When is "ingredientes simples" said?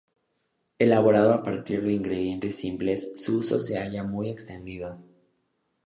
1.93-3.11